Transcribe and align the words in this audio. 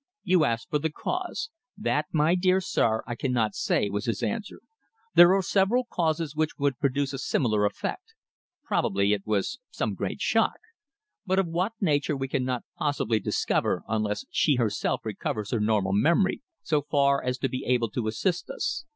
"You 0.23 0.45
ask 0.45 0.67
me 0.67 0.69
for 0.71 0.81
the 0.81 0.89
cause. 0.89 1.51
That, 1.77 2.07
my 2.11 2.33
dear 2.33 2.59
sir, 2.59 3.03
I 3.05 3.13
cannot 3.13 3.53
say," 3.53 3.87
was 3.87 4.05
his 4.05 4.23
answer. 4.23 4.61
"There 5.13 5.31
are 5.35 5.43
several 5.43 5.83
causes 5.85 6.35
which 6.35 6.57
would 6.57 6.79
produce 6.79 7.13
a 7.13 7.19
similar 7.19 7.65
effect. 7.65 8.15
Probably 8.63 9.13
it 9.13 9.27
was 9.27 9.59
some 9.69 9.93
great 9.93 10.19
shock. 10.19 10.57
But 11.27 11.37
of 11.37 11.45
what 11.45 11.73
nature 11.79 12.17
we 12.17 12.27
cannot 12.27 12.63
possibly 12.75 13.19
discover 13.19 13.83
unless 13.87 14.25
she 14.31 14.55
herself 14.55 15.01
recovers 15.03 15.51
her 15.51 15.59
normal 15.59 15.93
memory 15.93 16.41
so 16.63 16.81
far 16.81 17.23
as 17.23 17.37
to 17.37 17.47
be 17.47 17.63
able 17.67 17.91
to 17.91 18.07
assist 18.07 18.49
us. 18.49 18.85